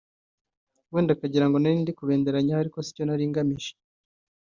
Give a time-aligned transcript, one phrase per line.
[0.93, 3.71] wenda akagira ngo nari ndi kubenderanyaho ariko sicyo nari ngamije